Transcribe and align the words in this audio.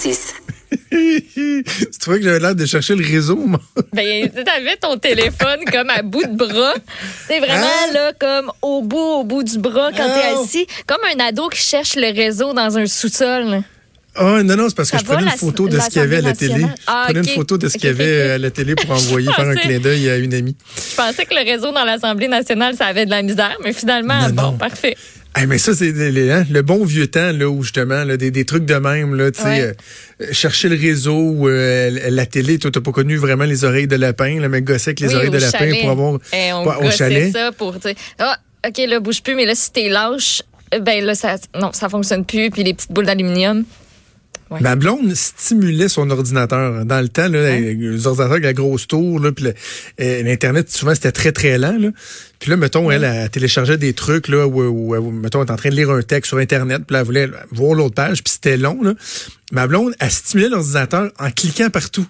6. 0.00 0.34
tu 0.90 1.64
trouvais 2.00 2.18
que 2.18 2.24
j'avais 2.24 2.38
l'air 2.38 2.54
de 2.54 2.64
chercher 2.66 2.94
le 2.94 3.04
réseau, 3.04 3.36
moi? 3.36 3.60
Ben, 3.92 4.30
t'avais 4.30 4.76
ton 4.76 4.96
téléphone 4.98 5.60
comme 5.70 5.90
à 5.90 6.02
bout 6.02 6.24
de 6.24 6.36
bras. 6.36 6.74
C'est 7.26 7.40
vraiment 7.40 7.64
Hein? 7.64 7.92
là, 7.92 8.12
comme 8.18 8.52
au 8.62 8.82
bout, 8.82 8.96
au 9.20 9.24
bout 9.24 9.42
du 9.42 9.58
bras 9.58 9.90
quand 9.96 10.06
t'es 10.06 10.32
Oh. 10.36 10.42
assis. 10.44 10.66
Comme 10.86 11.00
un 11.16 11.24
ado 11.24 11.48
qui 11.48 11.60
cherche 11.60 11.96
le 11.96 12.12
réseau 12.14 12.52
dans 12.52 12.78
un 12.78 12.86
sous-sol. 12.86 13.62
Ah, 14.16 14.42
non, 14.42 14.56
non, 14.56 14.68
c'est 14.68 14.74
parce 14.76 14.90
que 14.90 14.98
je 14.98 15.04
prenais 15.04 15.22
une 15.22 15.38
photo 15.38 15.68
de 15.68 15.78
ce 15.78 15.88
qu'il 15.88 15.98
y 16.00 16.04
avait 16.04 16.16
à 16.16 16.20
la 16.20 16.32
télé. 16.34 16.66
Ah, 16.86 17.04
je 17.08 17.12
prenais 17.12 17.20
ok. 17.20 17.26
une 17.28 17.34
photo 17.34 17.58
de 17.58 17.68
ce 17.68 17.74
qu'il 17.78 17.84
y 17.86 17.90
avait 17.90 18.30
à 18.32 18.38
la 18.38 18.50
télé 18.50 18.74
pour 18.74 18.90
envoyer, 18.96 19.30
faire 19.32 19.48
un 19.48 19.54
clin 19.54 19.78
d'œil 19.78 20.08
à 20.10 20.16
une 20.16 20.34
amie. 20.34 20.56
Je 20.76 20.96
pensais 20.96 21.24
que 21.24 21.34
le 21.34 21.44
réseau 21.48 21.72
dans 21.72 21.84
l'Assemblée 21.84 22.26
nationale, 22.28 22.74
ça 22.76 22.86
avait 22.86 23.06
de 23.06 23.10
la 23.10 23.22
misère, 23.22 23.56
mais 23.62 23.72
finalement, 23.72 24.20
Non, 24.28 24.30
bon, 24.30 24.42
non. 24.42 24.52
parfait. 24.58 24.96
Ah, 25.34 25.46
mais 25.46 25.58
ça, 25.58 25.74
c'est 25.74 25.90
hein, 26.32 26.44
le 26.50 26.62
bon 26.62 26.84
vieux 26.84 27.06
temps, 27.06 27.30
là, 27.32 27.48
où 27.48 27.62
justement, 27.62 28.02
là, 28.04 28.16
des, 28.16 28.30
des 28.32 28.44
trucs 28.44 28.64
de 28.64 28.74
même, 28.74 29.14
là, 29.14 29.30
tu 29.30 29.40
sais, 29.40 29.46
Ouais. 29.48 29.74
euh, 30.22 30.26
chercher 30.32 30.68
le 30.68 30.76
réseau, 30.76 31.16
ou, 31.16 31.48
euh, 31.48 32.08
la 32.10 32.26
télé, 32.26 32.58
toi, 32.58 32.70
t'as 32.72 32.80
pas 32.80 32.90
connu 32.92 33.16
vraiment 33.16 33.44
les 33.44 33.64
oreilles 33.64 33.86
de 33.86 33.96
lapin, 33.96 34.40
le 34.40 34.48
mec 34.48 34.64
gossait 34.64 34.90
avec 34.90 35.00
les 35.00 35.08
Oui, 35.08 35.14
oreilles 35.14 35.30
de 35.30 35.38
lapin 35.38 35.72
pour 35.80 35.90
avoir, 35.90 36.18
Eh, 36.32 36.52
on 36.52 36.66
au 36.66 36.90
chalet. 36.90 37.32
ça 37.32 37.52
pour 37.52 37.76
ah, 38.18 38.36
OK, 38.66 38.78
là, 38.88 38.98
bouge 39.00 39.22
plus, 39.22 39.34
mais 39.36 39.46
là, 39.46 39.54
si 39.54 39.72
t'es 39.72 39.88
lâche, 39.88 40.42
euh, 40.74 40.80
ben 40.80 41.04
là, 41.04 41.14
ça, 41.14 41.36
non, 41.58 41.72
ça 41.72 41.88
fonctionne 41.88 42.24
plus, 42.24 42.50
puis 42.50 42.64
les 42.64 42.74
petites 42.74 42.92
boules 42.92 43.06
d'aluminium. 43.06 43.64
Ma 44.60 44.74
blonde 44.74 45.14
stimulait 45.14 45.88
son 45.88 46.10
ordinateur. 46.10 46.84
Dans 46.84 47.00
le 47.00 47.08
temps, 47.08 47.28
là, 47.28 47.58
les 47.60 48.06
ordinateurs 48.06 48.32
avec 48.32 48.44
la 48.44 48.52
grosse 48.52 48.88
tour, 48.88 49.20
puis 49.34 49.46
eh, 49.98 50.22
l'Internet, 50.24 50.70
souvent, 50.70 50.94
c'était 50.94 51.12
très, 51.12 51.30
très 51.30 51.56
lent. 51.56 51.76
Là. 51.78 51.90
Puis 52.40 52.50
là, 52.50 52.56
mettons, 52.56 52.86
ouais. 52.86 52.96
elle, 52.96 53.04
a 53.04 53.28
téléchargeait 53.28 53.76
des 53.76 53.92
trucs 53.92 54.26
là, 54.26 54.46
où, 54.46 54.62
où, 54.62 55.10
mettons, 55.10 55.42
elle 55.42 55.48
est 55.48 55.52
en 55.52 55.56
train 55.56 55.70
de 55.70 55.76
lire 55.76 55.90
un 55.90 56.02
texte 56.02 56.30
sur 56.30 56.38
Internet, 56.38 56.82
puis 56.86 56.94
là, 56.94 57.00
elle 57.00 57.06
voulait 57.06 57.30
voir 57.52 57.74
l'autre 57.74 57.94
page, 57.94 58.24
puis 58.24 58.32
c'était 58.32 58.56
long. 58.56 58.82
Là. 58.82 58.94
Ma 59.52 59.66
blonde, 59.68 59.94
elle 60.00 60.10
stimulait 60.10 60.48
l'ordinateur 60.48 61.12
en 61.18 61.30
cliquant 61.30 61.70
partout. 61.70 62.06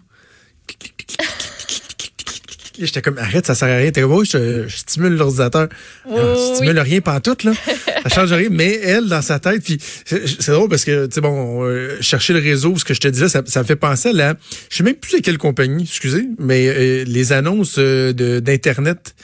J'étais 2.79 3.03
comme, 3.03 3.19
arrête, 3.19 3.47
ça 3.47 3.55
sert 3.55 3.69
à 3.69 3.77
rien. 3.77 3.91
T'es 3.91 4.03
oh, 4.03 4.25
je, 4.25 4.67
stimule 4.69 5.15
l'ordinateur. 5.15 5.69
Oh, 6.09 6.17
je 6.17 6.55
stimule 6.55 6.77
oui. 6.77 6.83
rien 6.83 7.01
pantoute, 7.01 7.45
là. 7.45 7.53
Ça 8.03 8.09
change 8.09 8.33
rien. 8.33 8.49
Mais 8.51 8.75
elle, 8.83 9.09
dans 9.09 9.23
sa 9.23 9.39
tête, 9.39 9.63
puis 9.63 9.79
c'est 10.05 10.53
drôle 10.53 10.69
parce 10.69 10.85
que, 10.85 11.07
tu 11.07 11.15
sais, 11.15 11.21
bon, 11.21 11.65
euh, 11.65 11.97
chercher 12.01 12.33
le 12.33 12.41
réseau, 12.41 12.77
ce 12.77 12.85
que 12.85 12.95
je 12.95 13.01
te 13.01 13.09
disais, 13.09 13.29
ça, 13.29 13.43
ça 13.47 13.61
me 13.61 13.67
fait 13.67 13.77
penser 13.77 14.11
à 14.11 14.13
la, 14.13 14.35
je 14.71 14.77
sais 14.77 14.83
même 14.83 14.95
plus 14.95 15.11
c'est 15.11 15.21
quelle 15.23 15.39
compagnie, 15.39 15.85
excusez, 15.85 16.29
mais 16.39 16.69
euh, 16.69 17.05
les 17.07 17.33
annonces 17.33 17.77
euh, 17.79 18.13
d'Internet 18.13 19.15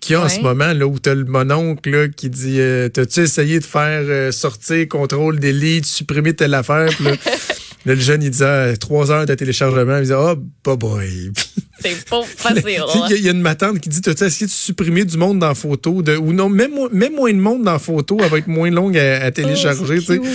qu'il 0.00 0.14
y 0.14 0.16
a 0.16 0.22
en 0.22 0.28
ce 0.28 0.40
moment, 0.40 0.72
là, 0.72 0.86
où 0.86 0.98
t'as 0.98 1.14
le 1.14 1.24
mononcle, 1.24 1.90
là, 1.90 2.08
qui 2.08 2.30
dit, 2.30 2.60
euh, 2.60 2.88
t'as-tu 2.88 3.20
essayé 3.20 3.58
de 3.58 3.64
faire 3.64 4.02
euh, 4.04 4.32
sortir 4.32 4.86
contrôle 4.88 5.40
delete, 5.40 5.86
supprimer 5.86 6.34
telle 6.34 6.54
affaire, 6.54 6.88
puis 6.88 7.04
là, 7.04 7.10
là, 7.86 7.94
le 7.94 8.00
jeune, 8.00 8.22
il 8.22 8.30
disait, 8.30 8.44
ah, 8.44 8.76
trois 8.76 9.10
heures 9.10 9.26
de 9.26 9.34
téléchargement, 9.34 9.96
il 9.96 10.02
disait, 10.02 10.14
oh, 10.14 10.36
bye 10.64 10.76
bye. 10.76 11.32
C'est 11.82 12.04
pas 12.08 12.22
facile. 12.22 12.62
Il 12.94 13.10
y, 13.10 13.14
a- 13.14 13.16
il 13.16 13.24
y 13.24 13.28
a 13.28 13.32
une 13.32 13.40
matante 13.40 13.80
qui 13.80 13.88
dit 13.88 14.00
T'as-tu 14.00 14.24
essayé 14.24 14.46
de 14.46 14.50
supprimer 14.50 15.04
du 15.04 15.16
monde 15.16 15.38
dans 15.38 15.48
la 15.48 15.54
photo 15.54 16.02
de, 16.02 16.16
Ou 16.16 16.32
non, 16.32 16.48
même, 16.48 16.72
mo- 16.74 16.88
même 16.92 17.14
moins 17.14 17.32
de 17.32 17.38
monde 17.38 17.62
dans 17.64 17.72
la 17.72 17.78
photo, 17.78 18.16
elle 18.22 18.28
va 18.30 18.38
être 18.38 18.48
moins 18.48 18.70
longue 18.70 18.96
à, 18.98 19.24
à 19.24 19.30
télécharger. 19.30 19.98
Oh, 20.20 20.26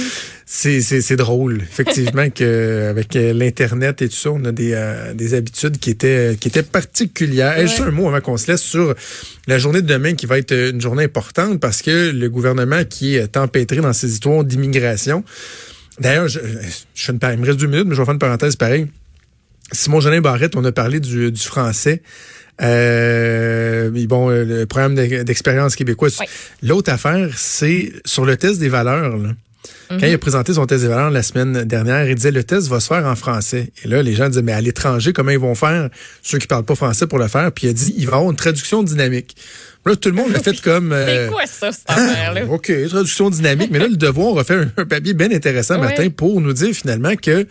c'est 0.45 1.15
drôle, 1.15 1.61
effectivement, 1.61 2.29
qu'avec 2.29 3.13
l'Internet 3.15 4.01
et 4.01 4.09
tout 4.09 4.15
ça, 4.15 4.31
on 4.31 4.43
a 4.45 4.51
des, 4.51 4.73
euh, 4.73 5.13
des 5.13 5.33
habitudes 5.33 5.77
qui 5.79 5.89
étaient, 5.89 6.35
qui 6.39 6.47
étaient 6.49 6.63
particulières. 6.63 7.57
Hey, 7.57 7.67
juste 7.67 7.81
un 7.81 7.91
mot 7.91 8.07
avant 8.07 8.21
qu'on 8.21 8.37
se 8.37 8.51
laisse 8.51 8.61
sur 8.61 8.93
la 9.47 9.57
journée 9.57 9.81
de 9.81 9.87
demain 9.87 10.13
qui 10.13 10.25
va 10.25 10.37
être 10.37 10.53
une 10.53 10.79
journée 10.81 11.03
importante 11.05 11.59
parce 11.59 11.81
que 11.81 12.11
le 12.11 12.29
gouvernement 12.29 12.83
qui 12.87 13.15
est 13.15 13.35
empêtré 13.37 13.77
dans 13.77 13.93
ses 13.93 14.11
histoires 14.11 14.43
d'immigration. 14.43 15.23
D'ailleurs, 15.99 16.27
je, 16.27 16.39
je 16.95 17.11
il 17.11 17.17
me 17.39 17.45
reste 17.45 17.59
deux 17.59 17.67
minutes, 17.67 17.85
mais 17.87 17.95
je 17.95 17.99
vais 18.01 18.05
faire 18.05 18.13
une 18.13 18.19
parenthèse 18.19 18.55
pareil. 18.55 18.87
Simon 19.73 19.99
Jolin 19.99 20.21
Barrette, 20.21 20.55
on 20.55 20.63
a 20.63 20.71
parlé 20.71 20.99
du, 21.01 21.31
du 21.31 21.41
français. 21.41 22.01
Euh, 22.61 23.89
bon, 24.07 24.29
euh, 24.29 24.43
le 24.45 24.65
programme 24.65 24.95
d'e- 24.95 25.23
d'expérience 25.23 25.75
québécoise. 25.75 26.17
Oui. 26.19 26.25
L'autre 26.61 26.91
affaire, 26.91 27.29
c'est 27.35 27.91
sur 28.05 28.25
le 28.25 28.37
test 28.37 28.59
des 28.59 28.69
valeurs. 28.69 29.17
là. 29.17 29.29
Quand 29.89 30.07
il 30.07 30.13
a 30.13 30.17
présenté 30.17 30.53
son 30.53 30.65
test 30.65 30.81
des 30.83 30.87
valeurs 30.89 31.11
la 31.11 31.21
semaine 31.23 31.63
dernière, 31.65 32.07
il 32.09 32.15
disait 32.15 32.31
le 32.31 32.43
test 32.43 32.67
va 32.67 32.79
se 32.79 32.87
faire 32.87 33.05
en 33.05 33.15
français. 33.15 33.71
Et 33.83 33.87
là, 33.87 34.01
les 34.01 34.13
gens 34.13 34.27
disaient, 34.27 34.41
mais 34.41 34.51
à 34.53 34.61
l'étranger, 34.61 35.13
comment 35.13 35.31
ils 35.31 35.37
vont 35.39 35.55
faire, 35.55 35.89
ceux 36.23 36.37
qui 36.39 36.47
parlent 36.47 36.65
pas 36.65 36.75
français 36.75 37.05
pour 37.07 37.19
le 37.19 37.27
faire? 37.27 37.51
Puis 37.51 37.67
il 37.67 37.69
a 37.69 37.73
dit, 37.73 37.93
il 37.97 38.05
va 38.05 38.13
y 38.13 38.15
avoir 38.15 38.31
une 38.31 38.35
traduction 38.37 38.81
dynamique. 38.83 39.35
Là, 39.85 39.95
tout 39.95 40.09
le 40.09 40.15
monde 40.15 40.31
l'a 40.31 40.39
fait 40.39 40.59
comme... 40.63 40.89
C'est 40.91 41.17
euh, 41.17 41.27
quoi 41.29 41.45
ça, 41.45 41.71
cette 41.71 41.89
affaire-là? 41.89 42.45
OK, 42.49 42.71
traduction 42.89 43.29
dynamique. 43.29 43.69
Mais 43.71 43.79
là, 43.79 43.87
le 43.87 43.97
devoir 43.97 44.37
a 44.39 44.43
fait 44.43 44.55
un, 44.55 44.71
un 44.77 44.85
papier 44.85 45.13
bien 45.13 45.31
intéressant 45.31 45.75
Ouais. 45.75 45.87
matin 45.89 46.09
pour 46.09 46.41
nous 46.41 46.53
dire 46.53 46.73
finalement 46.73 47.15
que 47.15 47.45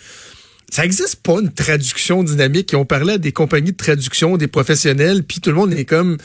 ça 0.73 0.83
n'existe 0.83 1.17
pas 1.17 1.35
une 1.41 1.53
traduction 1.53 2.23
dynamique. 2.25 2.73
Ont 2.75 2.87
parlé 2.87 3.13
à 3.15 3.19
des 3.19 3.31
compagnies 3.33 3.73
de 3.73 3.77
traduction, 3.77 4.39
des 4.39 4.47
professionnels, 4.49 5.23
puis 5.23 5.41
tout 5.41 5.51
le 5.51 5.57
monde 5.57 5.75
est 5.75 5.85
comme 5.85 6.17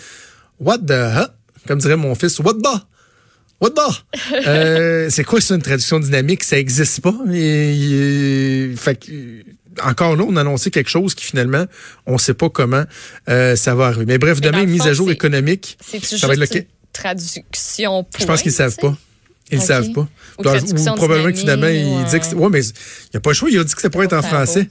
What 0.59 0.78
the 0.80 0.91
huh? 0.91 1.28
Comme 1.68 1.80
dirait 1.80 1.97
mon 1.97 2.16
fils, 2.16 2.40
What 2.40 2.53
the? 2.53 2.81
What 3.59 3.72
the? 3.72 4.03
Euh, 4.47 5.09
c'est 5.09 5.24
quoi 5.25 5.41
ça, 5.41 5.56
une 5.56 5.62
traduction 5.62 6.00
dynamique? 6.00 6.44
Ça 6.46 6.56
n'existe 6.56 7.02
pas. 7.02 7.13
Et, 7.34 8.69
et- 8.72 8.75
fait 8.78 8.96
que, 8.96 9.12
encore 9.84 10.16
là, 10.16 10.24
on 10.25 10.35
a 10.38 10.41
annoncé 10.41 10.72
quelque 10.72 10.90
chose 10.90 11.14
qui 11.14 11.25
finalement, 11.25 11.66
on 12.06 12.14
ne 12.14 12.18
sait 12.18 12.34
pas 12.34 12.50
comment 12.50 12.84
euh, 13.29 13.56
ça 13.58 13.75
va 13.75 13.88
arriver. 13.88 14.06
Mais 14.06 14.18
bref, 14.18 14.40
demain, 14.40 14.66
mise 14.66 14.84
fond, 14.84 14.88
à 14.90 14.94
jour 14.94 15.12
économique. 15.12 15.78
Ça 15.81 16.28
va 16.28 16.34
être 16.35 16.40
le- 16.40 16.58
une 16.58 16.66
traduction 16.94 18.08
Je 18.18 18.25
pense 18.25 18.41
qu'ils 18.41 18.52
savent 18.53 18.78
pas. 18.78 18.96
Ils 19.52 19.59
Ok. 19.59 19.63
savent 19.66 19.91
pas. 19.94 20.08
Ou 20.40 20.41
Ou, 20.47 20.96
probablement 20.96 21.31
que 21.31 21.38
finalement, 21.38 21.68
il 21.68 22.03
dit 22.09 22.19
que 22.19 22.25
c'est- 22.25 22.35
ouais. 22.35 22.50
mais 22.52 22.62
il 22.62 23.09
n'y 23.13 23.18
a 23.18 23.19
pas 23.22 23.30
le 23.30 23.35
choix. 23.35 23.50
Il 23.50 23.58
a 23.59 23.63
dit 23.63 23.74
que 23.74 23.81
ça 23.81 23.90
pourrait 23.90 24.06
être 24.06 24.13
en 24.18 24.22
français. 24.22 24.69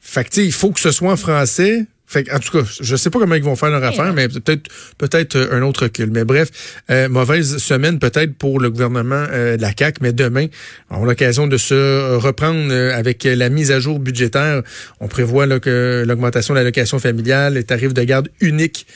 Fait 0.00 0.24
que, 0.24 0.40
il 0.40 0.52
faut 0.52 0.70
que 0.70 0.80
ce 0.80 0.90
soit 0.90 1.12
en 1.12 1.16
français. 1.16 1.84
Fait 2.06 2.24
que, 2.24 2.34
en 2.34 2.40
tout 2.40 2.50
cas, 2.50 2.64
je 2.80 2.96
sais 2.96 3.08
pas 3.08 3.20
comment 3.20 3.36
ils 3.36 3.42
vont 3.42 3.54
faire 3.54 3.70
leur 3.70 3.84
affaire, 3.84 4.12
mais 4.12 4.26
peut-être 4.28 4.68
peut-être 4.98 5.36
euh, 5.36 5.52
un 5.52 5.62
autre 5.62 5.84
recul. 5.84 6.10
Mais 6.10 6.24
bref, 6.24 6.48
euh, 6.90 7.08
mauvaise 7.08 7.58
semaine 7.58 8.00
peut-être 8.00 8.34
pour 8.34 8.58
le 8.58 8.68
gouvernement 8.68 9.26
euh, 9.30 9.56
de 9.56 9.62
la 9.62 9.70
CAQ, 9.78 9.98
mais 10.02 10.12
demain, 10.12 10.46
on 10.90 11.04
a 11.04 11.06
l'occasion 11.06 11.46
de 11.46 11.56
se 11.56 12.16
reprendre 12.16 12.72
euh, 12.72 12.96
avec 12.98 13.22
la 13.22 13.48
mise 13.48 13.70
à 13.70 13.78
jour 13.78 14.00
budgétaire. 14.00 14.62
On 14.98 15.06
prévoit 15.06 15.46
là, 15.46 15.60
que 15.60 16.02
l'augmentation 16.04 16.52
de 16.54 16.58
l'allocation 16.58 16.98
familiale, 16.98 17.54
les 17.54 17.62
tarifs 17.64 17.94
de 17.94 18.02
garde 18.02 18.28
uniques 18.40 18.88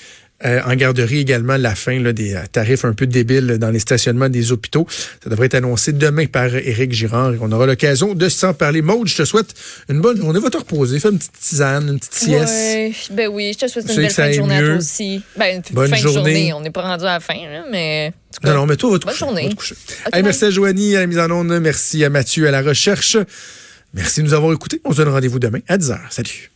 euh, 0.44 0.60
en 0.64 0.74
garderie 0.76 1.20
également, 1.20 1.56
la 1.56 1.74
fin 1.74 1.98
là, 2.00 2.12
des 2.12 2.34
euh, 2.34 2.40
tarifs 2.52 2.84
un 2.84 2.92
peu 2.92 3.06
débiles 3.06 3.58
dans 3.58 3.70
les 3.70 3.78
stationnements 3.78 4.28
des 4.28 4.52
hôpitaux. 4.52 4.86
Ça 5.22 5.30
devrait 5.30 5.46
être 5.46 5.54
annoncé 5.54 5.92
demain 5.92 6.26
par 6.26 6.54
Éric 6.54 6.92
Girard. 6.92 7.34
Et 7.34 7.38
on 7.40 7.50
aura 7.52 7.66
l'occasion 7.66 8.14
de 8.14 8.28
s'en 8.28 8.54
parler. 8.54 8.82
Maude, 8.82 9.08
je 9.08 9.16
te 9.16 9.24
souhaite 9.24 9.54
une 9.88 10.00
bonne 10.00 10.16
journée. 10.18 10.40
Va 10.40 10.50
te 10.50 10.56
reposer. 10.58 11.00
Fais 11.00 11.08
une 11.10 11.18
petite 11.18 11.32
tisane, 11.40 11.88
une 11.88 11.98
petite 11.98 12.14
sieste. 12.14 12.52
Ouais, 12.52 12.92
ben 13.12 13.28
oui, 13.28 13.52
je 13.54 13.64
te 13.66 13.70
souhaite 13.70 13.88
une 13.88 13.96
belle 13.96 14.10
ça 14.10 14.22
fin 14.24 14.28
de 14.28 14.34
journée 14.34 14.56
à 14.56 14.60
toi 14.62 14.74
aussi. 14.76 15.22
Ben, 15.36 15.56
une 15.56 15.74
Bonne 15.74 15.88
fin 15.90 15.96
de 15.96 16.00
journée. 16.02 16.16
journée. 16.34 16.52
On 16.52 16.60
n'est 16.60 16.70
pas 16.70 16.82
rendu 16.82 17.04
à 17.04 17.14
la 17.14 17.20
fin, 17.20 17.34
là, 17.34 17.64
mais. 17.70 18.12
cas, 18.42 18.50
Non, 18.50 18.56
non, 18.60 18.66
mais 18.66 18.76
toi, 18.76 18.90
va 18.92 18.98
te 18.98 19.04
Bonne 19.04 19.12
coucher. 19.14 19.24
journée. 19.24 19.42
Va 19.44 19.48
te 19.50 19.54
coucher. 19.54 19.74
Hey, 20.12 20.22
merci 20.22 20.44
à 20.44 20.50
Joanie 20.50 20.96
à 20.96 21.00
la 21.00 21.06
mise 21.06 21.18
en 21.18 21.30
onde. 21.30 21.58
Merci 21.60 22.04
à 22.04 22.10
Mathieu 22.10 22.46
à 22.48 22.50
la 22.50 22.62
recherche. 22.62 23.16
Merci 23.94 24.20
de 24.20 24.26
nous 24.26 24.34
avoir 24.34 24.52
écoutés. 24.52 24.80
On 24.84 24.92
se 24.92 24.96
donne 24.98 25.08
rendez-vous 25.08 25.38
demain 25.38 25.60
à 25.68 25.78
10h. 25.78 25.98
Salut. 26.10 26.53